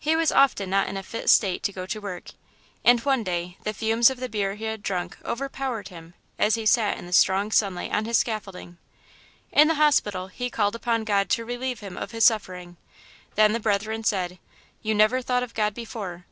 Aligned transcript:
He 0.03 0.15
was 0.15 0.31
often 0.31 0.71
not 0.71 0.87
in 0.87 0.97
a 0.97 1.03
fit 1.03 1.29
state 1.29 1.61
to 1.61 1.71
go 1.71 1.85
to 1.85 2.01
work, 2.01 2.29
and 2.83 2.99
one 3.01 3.23
day 3.23 3.57
the 3.63 3.71
fumes 3.71 4.09
of 4.09 4.19
the 4.19 4.29
beer 4.29 4.55
he 4.55 4.63
had 4.63 4.81
drunk 4.81 5.15
overpowered 5.23 5.89
him 5.89 6.15
as 6.39 6.55
he 6.55 6.65
sat 6.65 6.97
in 6.97 7.05
the 7.05 7.13
strong 7.13 7.51
sunlight 7.51 7.93
on 7.93 8.05
his 8.05 8.17
scaffolding. 8.17 8.79
In 9.51 9.67
the 9.67 9.75
hospital 9.75 10.25
he 10.29 10.49
called 10.49 10.73
upon 10.73 11.03
God 11.03 11.29
to 11.29 11.45
relieve 11.45 11.81
him 11.81 11.97
of 11.97 12.09
his 12.13 12.25
suffering; 12.25 12.77
then 13.35 13.53
the 13.53 13.59
Brethren 13.59 14.03
said, 14.03 14.39
"You 14.81 14.95
never 14.95 15.21
thought 15.21 15.43
of 15.43 15.53
God 15.53 15.75
before. 15.75 16.19